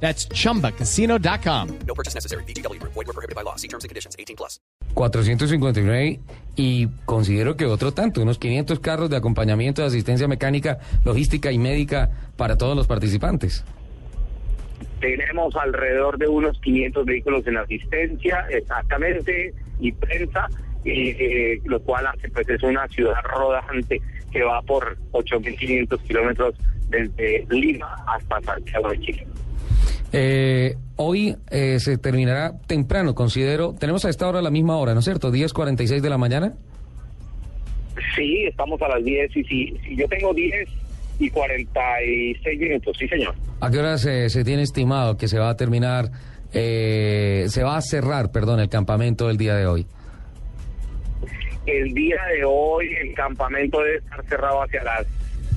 That's 0.00 0.28
chumbacasino.com. 0.28 1.78
No 1.86 1.94
purchase 1.94 2.14
necessary. 2.14 2.44
BGW. 2.44 2.80
Void 2.82 2.94
were 2.94 3.12
prohibited 3.12 3.34
by 3.34 3.42
law. 3.42 3.56
See 3.56 3.68
terms 3.68 3.82
and 3.82 3.88
conditions. 3.88 4.14
18 4.16 4.36
plus. 4.36 4.60
459 4.94 6.20
y 6.56 6.88
considero 7.04 7.56
que 7.56 7.66
otro 7.66 7.92
tanto, 7.92 8.22
unos 8.22 8.38
500 8.38 8.80
carros 8.80 9.10
de 9.10 9.16
acompañamiento, 9.16 9.82
de 9.82 9.88
asistencia 9.88 10.26
mecánica, 10.26 10.78
logística 11.04 11.52
y 11.52 11.58
médica 11.58 12.10
para 12.36 12.56
todos 12.56 12.74
los 12.74 12.86
participantes. 12.86 13.62
Tenemos 15.00 15.54
alrededor 15.54 16.16
de 16.16 16.28
unos 16.28 16.58
500 16.60 17.04
vehículos 17.04 17.46
en 17.46 17.58
asistencia, 17.58 18.46
exactamente, 18.48 19.52
y 19.78 19.92
prensa, 19.92 20.48
eh, 20.90 21.60
lo 21.64 21.80
cual 21.80 22.06
hace 22.06 22.28
pues 22.30 22.48
es 22.48 22.62
una 22.62 22.86
ciudad 22.88 23.16
rodante 23.24 24.00
que 24.30 24.42
va 24.42 24.62
por 24.62 24.96
8.500 25.12 26.02
kilómetros 26.02 26.54
desde 26.88 27.46
Lima 27.50 27.94
hasta 28.06 28.40
Santiago 28.42 28.90
de 28.90 29.00
Chile. 29.00 29.26
Eh, 30.12 30.76
hoy 30.96 31.36
eh, 31.50 31.78
se 31.80 31.98
terminará 31.98 32.52
temprano, 32.66 33.14
considero. 33.14 33.74
Tenemos 33.78 34.04
a 34.04 34.10
esta 34.10 34.28
hora 34.28 34.40
la 34.40 34.50
misma 34.50 34.76
hora, 34.76 34.94
¿no 34.94 35.00
es 35.00 35.04
cierto? 35.04 35.32
10.46 35.32 36.00
de 36.00 36.10
la 36.10 36.18
mañana. 36.18 36.54
Sí, 38.14 38.44
estamos 38.44 38.80
a 38.82 38.88
las 38.88 39.04
10 39.04 39.36
y 39.36 39.44
si, 39.44 39.78
si 39.84 39.96
yo 39.96 40.06
tengo 40.08 40.32
10 40.32 40.68
y 41.18 41.30
46 41.30 42.60
minutos, 42.60 42.96
sí 42.98 43.08
señor. 43.08 43.34
¿A 43.60 43.70
qué 43.70 43.78
hora 43.78 43.98
se, 43.98 44.28
se 44.28 44.44
tiene 44.44 44.62
estimado 44.62 45.16
que 45.16 45.28
se 45.28 45.38
va 45.38 45.50
a 45.50 45.56
terminar, 45.56 46.10
eh, 46.52 47.46
se 47.48 47.62
va 47.62 47.76
a 47.76 47.80
cerrar, 47.80 48.30
perdón, 48.30 48.60
el 48.60 48.68
campamento 48.68 49.28
del 49.28 49.38
día 49.38 49.54
de 49.54 49.66
hoy? 49.66 49.86
El 51.66 51.92
día 51.94 52.16
de 52.34 52.44
hoy 52.44 52.88
el 53.02 53.14
campamento 53.14 53.80
debe 53.82 53.96
estar 53.98 54.24
cerrado 54.26 54.62
hacia 54.62 54.82
las 54.84 55.06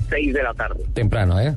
6 0.08 0.34
de 0.34 0.42
la 0.42 0.54
tarde. 0.54 0.84
Temprano, 0.94 1.40
¿eh? 1.40 1.56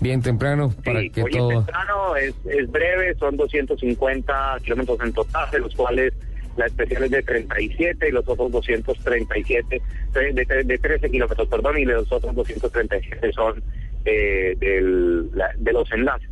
Bien 0.00 0.22
temprano 0.22 0.72
para 0.84 1.00
que 1.08 1.22
hoy 1.22 1.30
todo... 1.32 1.50
es 1.50 1.56
temprano, 1.66 2.16
es, 2.16 2.34
es 2.46 2.70
breve, 2.70 3.14
son 3.16 3.36
250 3.36 4.56
kilómetros 4.62 4.98
en 5.02 5.12
total, 5.12 5.50
de 5.50 5.58
los 5.58 5.74
cuales 5.74 6.14
la 6.56 6.66
especial 6.66 7.04
es 7.04 7.10
de 7.10 7.22
37 7.22 8.08
y 8.08 8.12
los 8.12 8.26
otros 8.28 8.50
237, 8.52 9.82
de, 10.12 10.32
de, 10.32 10.64
de 10.64 10.78
13 10.78 11.10
kilómetros, 11.10 11.48
perdón, 11.48 11.78
y 11.78 11.84
los 11.84 12.10
otros 12.10 12.34
237 12.34 13.32
son 13.32 13.62
eh, 14.04 14.54
del, 14.58 15.30
la- 15.36 15.52
de 15.56 15.72
los 15.72 15.90
enlaces. 15.92 16.30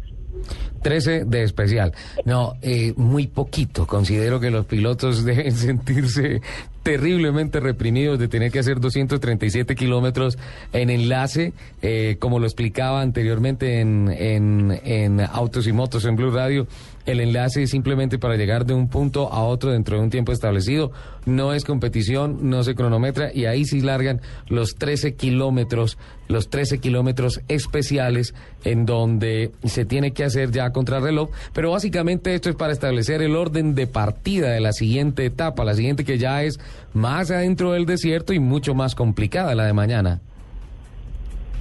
13 0.78 1.24
de 1.24 1.42
especial. 1.42 1.92
No, 2.24 2.54
eh, 2.62 2.94
muy 2.96 3.26
poquito. 3.26 3.86
Considero 3.86 4.40
que 4.40 4.50
los 4.50 4.66
pilotos 4.66 5.24
deben 5.26 5.52
sentirse 5.52 6.40
terriblemente 6.82 7.60
reprimidos 7.60 8.18
de 8.18 8.28
tener 8.28 8.50
que 8.50 8.60
hacer 8.60 8.80
237 8.80 9.74
kilómetros 9.74 10.38
en 10.72 10.88
enlace, 10.88 11.52
eh, 11.82 12.16
como 12.18 12.38
lo 12.38 12.46
explicaba 12.46 13.02
anteriormente 13.02 13.80
en, 13.80 14.08
en, 14.08 14.80
en 14.84 15.20
Autos 15.20 15.66
y 15.66 15.72
Motos 15.72 16.06
en 16.06 16.16
Blue 16.16 16.30
Radio. 16.30 16.66
El 17.08 17.20
enlace 17.20 17.62
es 17.62 17.70
simplemente 17.70 18.18
para 18.18 18.36
llegar 18.36 18.66
de 18.66 18.74
un 18.74 18.88
punto 18.88 19.32
a 19.32 19.42
otro 19.42 19.70
dentro 19.70 19.96
de 19.96 20.02
un 20.02 20.10
tiempo 20.10 20.30
establecido. 20.30 20.92
No 21.24 21.54
es 21.54 21.64
competición, 21.64 22.50
no 22.50 22.62
se 22.62 22.74
cronometra 22.74 23.30
y 23.32 23.46
ahí 23.46 23.64
sí 23.64 23.80
largan 23.80 24.20
los 24.46 24.74
13 24.74 25.14
kilómetros, 25.14 25.96
los 26.28 26.50
13 26.50 26.80
kilómetros 26.80 27.40
especiales 27.48 28.34
en 28.62 28.84
donde 28.84 29.52
se 29.64 29.86
tiene 29.86 30.12
que 30.12 30.24
hacer 30.24 30.50
ya 30.50 30.67
contrarreloj. 30.72 31.30
Pero 31.52 31.70
básicamente 31.70 32.34
esto 32.34 32.50
es 32.50 32.56
para 32.56 32.72
establecer 32.72 33.22
el 33.22 33.36
orden 33.36 33.74
de 33.74 33.86
partida 33.86 34.50
de 34.50 34.60
la 34.60 34.72
siguiente 34.72 35.24
etapa, 35.24 35.64
la 35.64 35.74
siguiente 35.74 36.04
que 36.04 36.18
ya 36.18 36.42
es 36.42 36.60
más 36.94 37.30
adentro 37.30 37.72
del 37.72 37.86
desierto 37.86 38.32
y 38.32 38.38
mucho 38.38 38.74
más 38.74 38.94
complicada 38.94 39.54
la 39.54 39.64
de 39.64 39.72
mañana. 39.72 40.20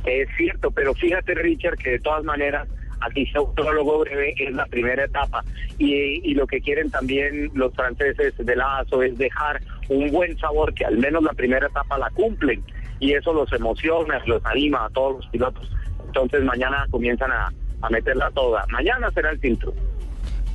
Es 0.06 0.30
cierto, 0.38 0.72
pero 0.72 0.94
fíjate 0.94 1.34
Richard 1.36 1.78
que 1.78 1.92
de 1.92 2.00
todas 2.00 2.24
maneras 2.24 2.68
aquí 3.02 3.26
sea 3.28 3.42
un 3.42 3.54
prólogo 3.54 4.00
breve 4.00 4.34
es 4.38 4.54
la 4.54 4.66
primera 4.66 5.04
etapa 5.04 5.44
y, 5.78 5.94
y 6.30 6.34
lo 6.34 6.48
que 6.48 6.62
quieren 6.62 6.90
también 6.90 7.52
los 7.54 7.74
franceses 7.74 8.34
de 8.38 8.56
Lazo 8.56 9.04
es 9.04 9.18
dejar 9.18 9.62
un 9.90 10.10
buen 10.12 10.38
sabor 10.38 10.74
que 10.74 10.86
al 10.86 10.98
menos 10.98 11.24
la 11.24 11.34
primera 11.34 11.68
etapa 11.68 11.98
la 11.98 12.10
cumplen 12.12 12.64
y 13.00 13.14
eso 13.14 13.34
los 13.34 13.52
emociona, 13.54 14.22
los 14.26 14.44
anima 14.46 14.86
a 14.86 14.90
todos 14.90 15.18
los 15.18 15.28
pilotos. 15.28 15.70
Entonces 16.06 16.44
mañana 16.44 16.86
comienzan 16.90 17.32
a, 17.32 17.52
a 17.82 17.90
meterla 17.90 18.30
toda. 18.32 18.66
Mañana 18.72 19.10
será 19.12 19.32
el 19.32 19.40
filtro. 19.40 19.74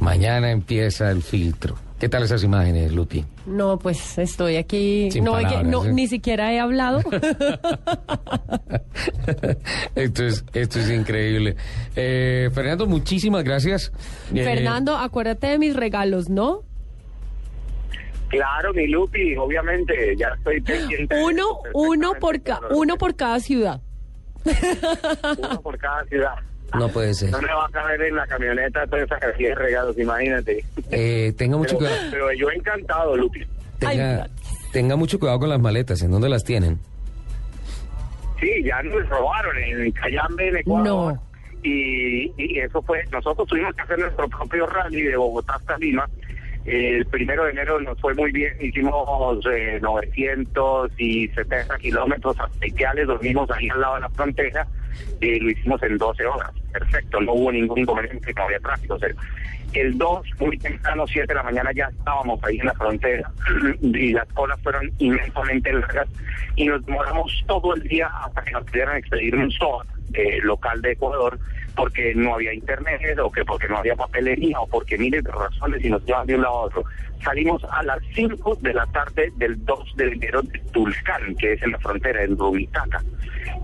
Mañana 0.01 0.51
empieza 0.51 1.11
el 1.11 1.23
filtro. 1.23 1.77
¿Qué 2.01 2.09
tal 2.09 2.25
esas 2.25 2.43
imágenes, 2.43 2.93
Lupi? 2.93 3.25
No, 3.47 3.79
pues 3.79 4.19
estoy 4.19 4.57
aquí. 4.57 5.09
Sin 5.13 5.23
no, 5.23 5.33
palabras, 5.33 5.65
no, 5.65 5.85
¿eh? 5.85 5.93
ni 5.93 6.09
siquiera 6.09 6.53
he 6.53 6.59
hablado. 6.59 6.99
esto 9.95 10.25
es 10.27 10.45
esto 10.53 10.81
es 10.81 10.91
increíble. 10.91 11.55
Eh, 11.95 12.51
Fernando, 12.53 12.87
muchísimas 12.89 13.45
gracias. 13.45 13.93
Eh, 14.35 14.43
Fernando, 14.43 14.97
acuérdate 14.97 15.47
de 15.47 15.59
mis 15.59 15.77
regalos, 15.77 16.29
¿no? 16.29 16.63
Claro, 18.29 18.73
mi 18.73 18.89
Lupi, 18.89 19.37
obviamente, 19.37 20.17
ya 20.17 20.29
estoy 20.37 20.61
pendiente. 20.63 21.23
Uno, 21.23 21.61
uno 21.75 22.15
por 22.19 22.43
ca- 22.43 22.63
uno 22.75 22.97
por 22.97 23.15
cada 23.15 23.39
ciudad. 23.39 23.81
Uno 25.39 25.61
por 25.63 25.79
cada 25.79 26.03
ciudad. 26.07 26.35
No 26.79 26.89
puede 26.89 27.15
ser. 27.15 27.31
No 27.31 27.41
me 27.41 27.49
va 27.53 27.67
a 27.67 27.69
caber 27.71 28.01
en 28.03 28.17
la 28.17 28.27
camioneta 28.27 28.87
toda 28.87 29.03
esa 29.03 29.19
cantidad 29.19 29.51
de 29.51 29.55
regalos, 29.57 29.99
imagínate. 29.99 30.65
Eh, 30.91 31.33
tenga 31.37 31.57
mucho 31.57 31.77
Pero, 31.79 31.91
cuidado. 31.91 32.11
pero 32.11 32.33
yo 32.33 32.51
encantado, 32.51 33.17
Lupi. 33.17 33.45
Tenga, 33.79 34.27
tenga 34.73 34.97
mucho 34.97 35.19
cuidado 35.19 35.39
con 35.41 35.49
las 35.51 35.61
maletas. 35.61 36.01
¿En 36.03 36.11
dónde 36.11 36.29
las 36.29 36.45
tienen? 36.45 36.79
Sí, 38.41 38.63
ya 38.65 38.83
nos 38.83 39.09
robaron 39.09 39.57
en 39.59 39.91
Cayambe, 39.93 40.49
en 40.49 40.57
Ecuador. 40.57 41.15
No. 41.15 41.23
Y, 41.63 42.33
y 42.37 42.59
eso 42.59 42.83
fue, 42.83 43.05
nosotros 43.13 43.47
tuvimos 43.47 43.75
que 43.77 43.83
hacer 43.83 43.99
nuestro 43.99 44.29
propio 44.29 44.67
rally 44.67 45.03
de 45.03 45.17
Bogotá 45.17 45.55
hasta 45.55 45.79
Lima. 45.79 46.09
El 46.65 47.05
primero 47.07 47.45
de 47.45 47.51
enero 47.53 47.81
nos 47.81 48.01
fue 48.01 48.15
muy 48.15 48.33
bien, 48.33 48.53
hicimos 48.61 49.45
eh, 49.53 49.79
970 49.81 51.77
kilómetros 51.79 52.37
especiales, 52.53 53.07
dormimos 53.07 53.51
ahí 53.51 53.69
al 53.69 53.81
lado 53.81 53.95
de 53.97 54.01
la 54.03 54.09
frontera 54.11 54.67
y 55.21 55.41
lo 55.41 55.51
hicimos 55.51 55.83
en 55.83 55.99
12 55.99 56.27
horas. 56.27 56.51
Perfecto, 56.73 57.21
no 57.21 57.33
hubo 57.33 57.53
ningún 57.53 57.81
inconveniente, 57.81 58.33
no 58.35 58.45
había 58.45 58.61
tráfico. 58.61 58.97
cero. 59.01 59.15
El 59.73 59.97
2, 59.97 60.27
muy 60.39 60.59
temprano, 60.59 61.07
7 61.07 61.27
de 61.27 61.35
la 61.35 61.43
mañana, 61.43 61.71
ya 61.75 61.87
estábamos 61.87 62.43
ahí 62.45 62.59
en 62.59 62.67
la 62.67 62.75
frontera 62.75 63.31
y 63.81 64.13
las 64.13 64.29
colas 64.35 64.61
fueron 64.63 64.93
inmensamente 64.99 65.73
largas 65.73 66.09
y 66.57 66.67
nos 66.67 66.85
demoramos 66.85 67.43
todo 67.47 67.75
el 67.75 67.83
día 67.85 68.11
hasta 68.23 68.43
que 68.43 68.51
nos 68.53 68.65
pudieran 68.65 68.99
expedir 68.99 69.35
un 69.35 69.51
SOA 69.51 69.87
eh, 70.13 70.41
local 70.43 70.83
de 70.83 70.93
Ecuador 70.93 71.39
porque 71.75 72.15
no 72.15 72.35
había 72.35 72.53
internet 72.53 73.19
o 73.19 73.31
que 73.31 73.45
porque 73.45 73.69
no 73.69 73.79
había 73.79 73.97
papelería 73.97 74.61
o 74.61 74.67
porque 74.67 74.99
miles 74.99 75.25
de 75.25 75.31
razones 75.31 75.85
y 75.85 75.91
nos 75.91 76.05
llevan 76.05 76.27
de 76.27 76.35
un 76.35 76.43
lado 76.43 76.55
a 76.55 76.61
otro. 76.63 76.85
Salimos 77.23 77.63
a 77.71 77.83
las 77.85 77.99
5 78.15 78.59
de 78.61 78.75
la 78.75 78.87
tarde 78.87 79.33
del 79.37 79.65
2 79.65 79.97
de 79.97 80.09
enero 80.09 80.43
de 80.43 80.59
Tulcán, 80.73 81.37
que 81.37 81.53
es 81.53 81.63
en 81.63 81.73
la 81.73 81.79
frontera, 81.79 82.23
en 82.23 82.37
Rubitaca. 82.37 83.01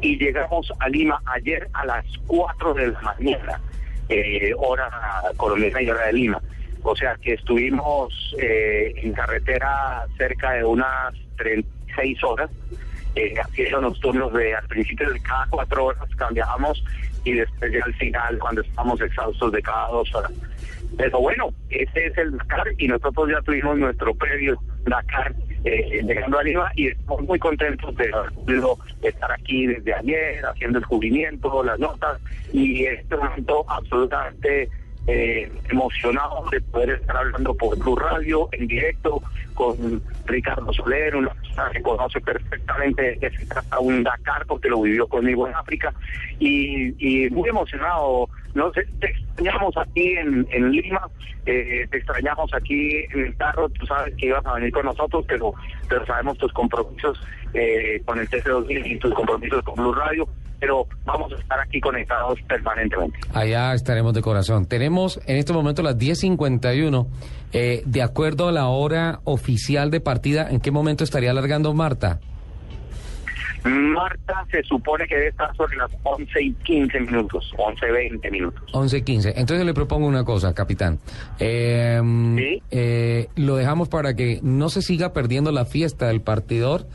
Y 0.01 0.17
llegamos 0.17 0.73
a 0.79 0.89
Lima 0.89 1.21
ayer 1.27 1.69
a 1.73 1.85
las 1.85 2.07
4 2.27 2.75
de 2.75 2.89
la 2.89 3.01
mañana, 3.01 3.61
eh, 4.09 4.53
hora 4.57 4.89
colombiana 5.37 5.83
y 5.83 5.91
hora 5.91 6.07
de 6.07 6.13
Lima. 6.13 6.41
O 6.83 6.95
sea 6.95 7.17
que 7.17 7.35
estuvimos 7.35 8.35
eh, 8.41 8.95
en 8.97 9.13
carretera 9.13 10.05
cerca 10.17 10.53
de 10.53 10.65
unas 10.65 11.15
36 11.37 12.23
horas, 12.25 12.51
eh, 13.19 13.35
haciendo 13.41 13.81
los 13.81 14.01
turnos 14.01 14.33
de 14.33 14.55
al 14.55 14.67
principio 14.69 15.11
de 15.11 15.21
cada 15.21 15.47
cuatro 15.51 15.87
horas 15.87 16.09
cambiábamos 16.17 16.85
y 17.25 17.33
después 17.33 17.73
ya 17.73 17.85
al 17.85 17.95
final 17.95 18.39
cuando 18.39 18.61
estamos 18.61 19.01
exhaustos 19.01 19.53
de 19.53 19.63
cada 19.63 19.89
dos 19.89 20.15
horas. 20.15 20.33
Pero 20.97 21.21
bueno, 21.21 21.51
ese 21.71 22.07
es 22.07 22.17
el 22.17 22.37
Dakar 22.39 22.69
y 22.79 22.89
nosotros 22.89 23.29
ya 23.31 23.41
tuvimos 23.43 23.77
nuestro 23.77 24.15
previo 24.15 24.61
Dakar 24.85 25.35
eh, 25.65 26.03
llegando 26.05 26.39
a 26.39 26.43
Lima 26.45 26.71
y 26.77 26.89
estamos 26.89 27.23
muy 27.23 27.39
contentos 27.39 27.95
de 27.97 28.11
podido 28.35 28.79
estar 29.03 29.33
aquí 29.33 29.67
desde 29.67 29.95
ayer 29.95 30.47
haciendo 30.47 30.79
el 30.79 30.87
cubrimiento, 30.87 31.65
las 31.65 31.79
notas 31.79 32.21
y 32.53 32.85
este 32.85 33.17
momento 33.17 33.65
absolutamente 33.69 34.69
eh, 35.11 35.51
emocionado 35.71 36.45
de 36.51 36.61
poder 36.61 36.91
estar 36.91 37.17
hablando 37.17 37.55
por 37.55 37.79
Blue 37.79 37.97
Radio 37.97 38.47
en 38.53 38.69
directo 38.69 39.23
con 39.55 40.03
Ricardo 40.27 40.71
Soler, 40.71 41.17
una 41.17 41.31
persona 41.31 41.71
que 41.71 41.81
conoce 41.81 42.21
perfectamente 42.21 43.03
de 43.03 43.19
qué 43.19 43.31
se 43.31 43.47
trata 43.47 43.81
un 43.81 44.03
Dakar 44.03 44.45
porque 44.47 44.69
lo 44.69 44.83
vivió 44.83 45.09
conmigo 45.09 45.49
en 45.49 45.55
África 45.55 45.95
y, 46.39 47.29
muy 47.31 47.49
emocionado. 47.49 48.29
No 48.55 48.71
te 48.71 48.83
extrañamos 49.01 49.77
aquí 49.79 50.13
en, 50.17 50.47
en 50.51 50.73
Lima, 50.73 51.09
eh, 51.47 51.87
te 51.91 51.97
extrañamos 51.97 52.53
aquí 52.53 53.05
en 53.11 53.21
el 53.27 53.37
carro, 53.37 53.71
tú 53.71 53.87
sabes 53.87 54.15
que 54.17 54.27
ibas 54.27 54.45
a 54.45 54.55
venir 54.55 54.73
con 54.73 54.85
nosotros, 54.85 55.25
pero, 55.27 55.55
pero 55.89 56.05
sabemos 56.05 56.37
tus 56.37 56.53
compromisos 56.53 57.19
eh, 57.55 58.03
con 58.05 58.19
el 58.19 58.29
TC2000 58.29 58.87
y 58.87 58.99
tus 58.99 59.15
compromisos 59.15 59.63
con 59.65 59.77
Blue 59.77 59.95
Radio, 59.95 60.29
pero 60.61 60.87
vamos 61.05 61.33
a 61.33 61.37
estar 61.37 61.59
aquí 61.61 61.81
conectados 61.81 62.39
permanentemente. 62.49 63.19
Allá 63.33 63.75
estaremos 63.75 64.13
de 64.15 64.23
corazón. 64.23 64.67
Tenemos 64.67 65.21
en 65.27 65.37
este 65.37 65.53
momento 65.53 65.83
las 65.83 65.97
10.51. 65.99 67.07
Eh, 67.53 67.83
de 67.87 68.03
acuerdo 68.03 68.49
a 68.49 68.53
la 68.53 68.67
hora 68.69 69.21
oficial 69.25 69.91
de 69.91 70.01
partida, 70.01 70.49
¿en 70.51 70.61
qué 70.61 70.71
momento 70.71 71.05
estaría 71.05 71.31
alargando 71.31 71.73
Marta? 71.73 72.21
Marta 73.65 74.47
se 74.51 74.63
supone 74.63 75.07
que 75.07 75.17
debe 75.17 75.29
estar 75.29 75.55
sobre 75.57 75.77
las 75.77 75.91
11 76.05 76.41
y 76.43 76.53
15 76.55 77.01
minutos, 77.01 77.53
11, 77.59 77.91
20 77.91 78.31
minutos. 78.31 78.63
11.15. 78.73 79.33
Entonces 79.37 79.67
le 79.67 79.75
propongo 79.75 80.07
una 80.07 80.25
cosa, 80.25 80.55
capitán. 80.55 80.99
Eh, 81.39 82.01
Sí. 82.37 82.63
eh, 82.71 83.29
lo 83.37 83.57
dejamos 83.57 83.89
para 83.89 84.15
que 84.15 84.39
no 84.43 84.69
se 84.69 84.81
siga 84.81 85.13
perdiendo 85.13 85.51
la 85.53 85.65
fiesta 85.65 86.07
del 86.09 86.21
partidor. 86.21 86.87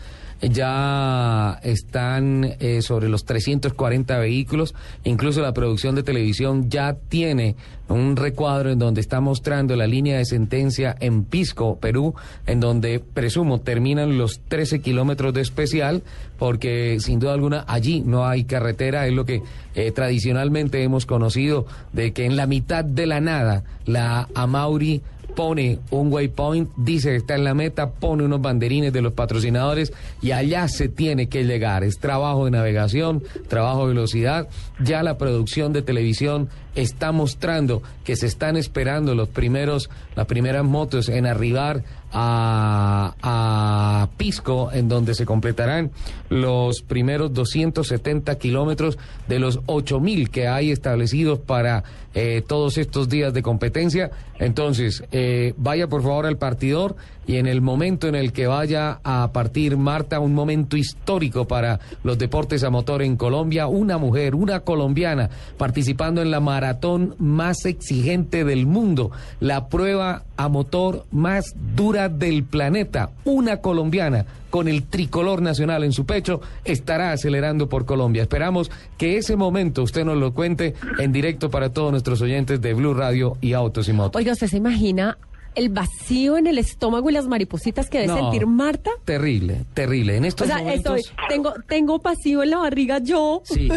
Ya 0.50 1.60
están 1.64 2.56
eh, 2.60 2.82
sobre 2.82 3.08
los 3.08 3.24
340 3.24 4.18
vehículos. 4.18 4.76
Incluso 5.06 5.42
la 5.42 5.54
producción 5.54 5.96
de 5.96 6.04
televisión 6.04 6.70
ya 6.70 6.96
tiene 6.96 7.56
un 7.88 8.16
recuadro 8.16 8.72
en 8.72 8.80
donde 8.80 9.02
está 9.02 9.22
mostrando 9.22 9.76
la 9.76 9.88
línea 9.88 10.18
de 10.18 10.26
sentencia 10.26 10.96
en 11.00 11.24
Pisco, 11.24 11.78
Perú, 11.80 12.16
en 12.46 12.60
donde 12.60 13.00
presumo 13.00 13.62
terminan 13.62 14.18
los 14.18 14.42
13 14.48 14.82
kilómetros 14.82 15.34
de 15.34 15.42
especial, 15.42 16.04
porque 16.38 16.98
sin 17.00 17.20
duda 17.20 17.34
alguna 17.34 17.64
allí 17.68 18.02
no 18.02 18.26
hay 18.26 18.44
carretera. 18.44 19.08
Es 19.08 19.14
lo 19.14 19.26
que 19.26 19.42
eh, 19.76 19.92
tradicionalmente 19.92 20.84
hemos 20.84 21.06
conocido 21.06 21.66
de 21.94 22.12
que 22.12 22.26
en 22.26 22.36
la 22.36 22.48
mitad 22.48 22.84
de 22.84 23.06
la 23.06 23.22
nada 23.22 23.64
la 23.86 24.28
Amauri 24.36 25.02
pone 25.36 25.80
un 25.92 26.12
waypoint, 26.12 26.70
dice 26.76 27.10
que 27.10 27.16
está 27.18 27.36
en 27.36 27.44
la 27.44 27.54
meta, 27.54 27.92
pone 27.92 28.24
unos 28.24 28.42
banderines 28.42 28.94
de 28.94 29.02
los 29.02 29.14
patrocinadores 29.14 29.94
y 30.22 30.32
allá 30.32 30.68
se 30.68 30.90
tiene 30.90 31.28
que 31.28 31.44
llegar. 31.44 31.84
Es 31.84 32.00
trabajo 32.00 32.46
de 32.46 32.52
navegación, 32.52 33.24
trabajo 33.48 33.82
de 33.82 33.94
velocidad. 33.94 34.48
Ya 34.80 35.04
la 35.04 35.18
producción 35.18 35.74
de 35.74 35.82
televisión 35.82 36.50
está 36.76 37.12
mostrando 37.12 37.84
que 38.04 38.16
se 38.16 38.28
están 38.28 38.58
esperando 38.58 39.16
los 39.16 39.30
primeros, 39.30 39.90
las 40.16 40.26
primeras 40.26 40.64
motos 40.64 41.10
en 41.10 41.26
arribar 41.26 41.84
a, 42.14 44.08
Pisco, 44.18 44.70
en 44.72 44.88
donde 44.88 45.16
se 45.16 45.26
completarán 45.26 45.92
los 46.30 46.82
primeros 46.82 47.34
270 47.34 48.38
kilómetros 48.38 48.98
de 49.28 49.40
los 49.40 49.60
8000 49.66 50.30
que 50.30 50.48
hay 50.48 50.72
establecidos 50.72 51.40
para 51.40 51.84
eh, 52.14 52.44
todos 52.46 52.78
estos 52.78 53.10
días 53.10 53.34
de 53.34 53.42
competencia. 53.42 54.12
Entonces, 54.38 55.04
eh, 55.12 55.54
vaya 55.58 55.88
por 55.88 56.04
favor 56.04 56.26
al 56.26 56.38
partidor 56.38 56.96
y 57.26 57.38
en 57.38 57.48
el 57.48 57.62
momento 57.62 58.08
en 58.08 58.16
el 58.16 58.34
que 58.34 58.48
vaya 58.48 59.00
a 59.04 59.32
partir 59.32 59.78
Marta, 59.78 60.20
un 60.20 60.34
momento 60.34 60.76
histórico 60.78 61.48
para 61.48 61.80
los 62.04 62.18
deportes 62.18 62.64
a 62.64 62.70
motor 62.70 63.02
en 63.02 63.16
Colombia, 63.16 63.68
una 63.68 63.98
mujer, 63.98 64.36
una 64.36 64.60
colombiana, 64.60 65.30
participando 65.58 66.22
en 66.22 66.32
la 66.32 66.40
maratón 66.40 67.16
más 67.18 67.66
exigente 67.66 68.44
del 68.44 68.66
mundo, 68.66 69.12
la 69.40 69.68
prueba 69.68 70.24
a 70.38 70.50
motor 70.50 71.06
más 71.12 71.56
dura 71.76 72.10
del 72.10 72.44
planeta, 72.44 73.12
una 73.26 73.58
colombiana 73.58 74.26
con 74.50 74.68
el 74.68 74.84
tricolor 74.84 75.42
nacional 75.42 75.84
en 75.84 75.92
su 75.94 76.06
pecho, 76.06 76.42
estará 76.64 77.12
acelerando 77.12 77.70
por 77.70 77.86
Colombia. 77.86 78.22
Esperamos 78.24 78.70
que 78.98 79.18
ese 79.18 79.36
momento 79.36 79.82
usted 79.84 80.06
nos 80.06 80.18
lo 80.18 80.34
cuente 80.34 80.76
en 81.00 81.12
directo 81.12 81.50
para 81.50 81.70
todos 81.72 81.92
nuestros 81.92 82.22
oyentes 82.22 82.62
de 82.62 82.74
Blue 82.74 82.94
Radio 82.94 83.38
y 83.42 83.54
Autos 83.54 83.90
y 83.90 83.94
Motos. 83.94 84.20
Oiga, 84.20 84.34
¿usted 84.34 84.48
se 84.48 84.58
imagina 84.58 85.18
el 85.56 85.70
vacío 85.70 86.38
en 86.38 86.48
el 86.48 86.58
estómago 86.58 87.10
y 87.10 87.14
las 87.14 87.28
maripositas 87.28 87.88
que 87.90 88.00
debe 88.00 88.14
No. 88.14 88.18
sentir 88.32 88.46
Marta? 88.48 88.90
Terrible, 89.06 89.66
terrible. 89.76 90.18
En 90.18 90.24
O 90.24 90.28
estos 90.28 90.48
sea, 90.48 90.58
momentos... 90.60 91.00
estoy, 91.00 91.16
tengo, 91.30 91.54
tengo 91.68 92.00
vacío 92.00 92.42
en 92.44 92.50
la 92.52 92.58
barriga 92.58 93.00
yo. 93.00 93.42
Sí, 93.46 93.70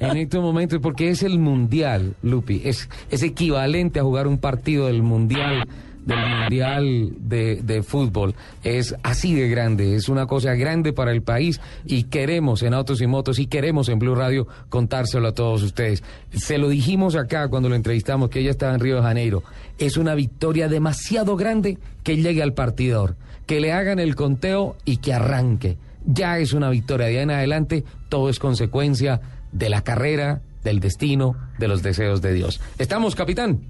en 0.00 0.16
estos 0.16 0.42
momentos, 0.42 0.78
porque 0.82 1.08
es 1.10 1.22
el 1.22 1.38
mundial, 1.38 2.14
Lupi, 2.22 2.60
es, 2.64 2.88
es 3.10 3.22
equivalente 3.22 3.98
a 3.98 4.02
jugar 4.02 4.26
un 4.26 4.36
partido 4.38 4.86
del 4.88 5.02
mundial, 5.02 5.66
del 6.04 6.18
mundial 6.18 7.12
de, 7.18 7.62
de 7.62 7.82
fútbol. 7.82 8.34
Es 8.62 8.94
así 9.02 9.34
de 9.34 9.48
grande, 9.48 9.94
es 9.96 10.08
una 10.08 10.26
cosa 10.26 10.54
grande 10.54 10.92
para 10.92 11.12
el 11.12 11.22
país 11.22 11.60
y 11.84 12.04
queremos 12.04 12.62
en 12.62 12.74
Autos 12.74 13.00
y 13.00 13.06
Motos 13.06 13.38
y 13.38 13.46
queremos 13.46 13.88
en 13.88 13.98
Blue 13.98 14.14
Radio 14.14 14.46
contárselo 14.68 15.28
a 15.28 15.34
todos 15.34 15.62
ustedes. 15.62 16.02
Se 16.32 16.58
lo 16.58 16.68
dijimos 16.68 17.16
acá 17.16 17.48
cuando 17.48 17.68
lo 17.68 17.74
entrevistamos, 17.74 18.30
que 18.30 18.40
ella 18.40 18.50
estaba 18.50 18.74
en 18.74 18.80
Río 18.80 18.96
de 18.96 19.02
Janeiro. 19.02 19.42
Es 19.78 19.96
una 19.96 20.14
victoria 20.14 20.68
demasiado 20.68 21.36
grande 21.36 21.78
que 22.02 22.16
llegue 22.16 22.42
al 22.42 22.54
partidor, 22.54 23.16
que 23.46 23.60
le 23.60 23.72
hagan 23.72 23.98
el 23.98 24.14
conteo 24.14 24.76
y 24.84 24.98
que 24.98 25.12
arranque 25.12 25.76
ya 26.04 26.38
es 26.38 26.52
una 26.52 26.70
victoria. 26.70 27.06
De 27.06 27.18
ahí 27.18 27.22
en 27.22 27.30
adelante, 27.30 27.84
todo 28.08 28.28
es 28.28 28.38
consecuencia 28.38 29.20
de 29.52 29.68
la 29.68 29.82
carrera, 29.82 30.40
del 30.64 30.80
destino, 30.80 31.36
de 31.58 31.68
los 31.68 31.82
deseos 31.82 32.22
de 32.22 32.32
Dios. 32.32 32.60
¿Estamos, 32.78 33.14
capitán? 33.14 33.60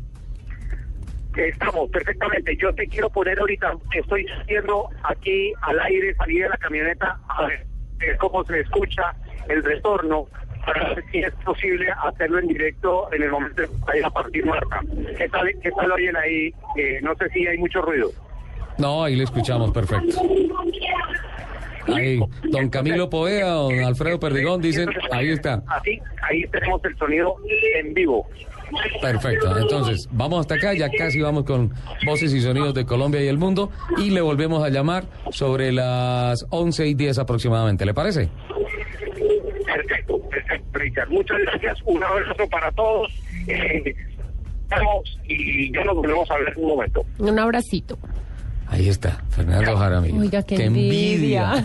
Estamos 1.36 1.90
perfectamente. 1.90 2.56
Yo 2.56 2.74
te 2.74 2.86
quiero 2.86 3.08
poner 3.10 3.38
ahorita, 3.38 3.72
estoy 3.94 4.26
haciendo 4.40 4.88
aquí 5.04 5.52
al 5.62 5.80
aire, 5.80 6.14
salí 6.14 6.38
de 6.38 6.48
la 6.48 6.56
camioneta 6.56 7.18
a 7.28 7.46
ver 7.46 7.66
cómo 8.18 8.44
se 8.44 8.60
escucha 8.60 9.14
el 9.48 9.62
retorno 9.62 10.26
para 10.64 10.94
ver 10.94 11.04
si 11.10 11.18
es 11.18 11.34
posible 11.44 11.86
hacerlo 12.04 12.38
en 12.38 12.48
directo 12.48 13.12
en 13.12 13.22
el 13.22 13.30
momento 13.30 13.62
de 13.62 14.04
a 14.04 14.10
partir 14.10 14.44
Marta. 14.44 14.80
¿Qué 15.16 15.28
tal, 15.28 15.48
qué 15.62 15.70
tal 15.70 15.92
oyen 15.92 16.16
ahí? 16.16 16.54
Eh, 16.76 17.00
no 17.02 17.14
sé 17.16 17.28
si 17.30 17.46
hay 17.46 17.58
mucho 17.58 17.82
ruido. 17.82 18.10
No, 18.78 19.04
ahí 19.04 19.16
le 19.16 19.24
escuchamos 19.24 19.70
perfecto. 19.72 20.20
Ahí, 21.88 22.20
don 22.44 22.68
Camilo 22.70 23.10
Poea, 23.10 23.46
don 23.46 23.80
Alfredo 23.80 24.20
Perdigón 24.20 24.62
dicen, 24.62 24.88
ahí 25.10 25.30
está. 25.30 25.62
Así, 25.66 26.00
ahí 26.22 26.46
tenemos 26.48 26.84
el 26.84 26.96
sonido 26.96 27.34
en 27.76 27.92
vivo. 27.92 28.28
Perfecto. 29.00 29.58
Entonces, 29.58 30.08
vamos 30.12 30.40
hasta 30.40 30.54
acá, 30.54 30.74
ya 30.74 30.88
casi 30.90 31.20
vamos 31.20 31.44
con 31.44 31.72
voces 32.06 32.32
y 32.32 32.40
sonidos 32.40 32.74
de 32.74 32.84
Colombia 32.84 33.22
y 33.22 33.28
el 33.28 33.38
mundo 33.38 33.70
y 33.98 34.10
le 34.10 34.20
volvemos 34.20 34.62
a 34.62 34.68
llamar 34.68 35.04
sobre 35.30 35.72
las 35.72 36.46
11 36.50 36.86
y 36.88 36.94
10 36.94 37.18
aproximadamente. 37.18 37.84
¿Le 37.84 37.94
parece? 37.94 38.28
Perfecto, 39.66 40.20
perfecto, 40.28 40.78
Richard. 40.78 41.08
Muchas 41.10 41.38
gracias. 41.38 41.78
Un 41.84 42.02
abrazo 42.02 42.48
para 42.48 42.70
todos. 42.72 43.10
Eh, 43.46 43.94
y 45.28 45.72
ya 45.72 45.84
nos 45.84 45.96
volvemos 45.96 46.30
a 46.30 46.38
ver 46.38 46.52
en 46.56 46.62
un 46.62 46.68
momento. 46.68 47.04
Un 47.18 47.38
abracito. 47.38 47.98
Ahí 48.68 48.88
está, 48.88 49.22
Fernando 49.28 49.76
Jaramillo. 49.76 50.20
Oiga, 50.20 50.42
qué 50.42 50.64
envidia. 50.64 51.62